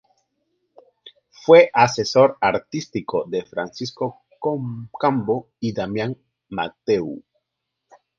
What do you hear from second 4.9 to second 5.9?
Cambó y